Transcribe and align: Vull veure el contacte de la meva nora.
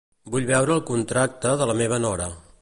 Vull 0.35 0.47
veure 0.51 0.73
el 0.75 0.81
contacte 0.87 1.53
de 1.61 1.69
la 1.73 1.77
meva 1.83 2.01
nora. 2.09 2.29